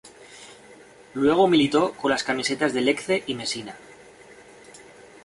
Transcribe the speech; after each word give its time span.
Luego 1.13 1.47
militó 1.47 1.91
con 1.93 2.09
las 2.09 2.23
camisetas 2.23 2.73
de 2.73 2.81
Lecce 2.81 3.23
y 3.27 3.35
Mesina. 3.35 3.75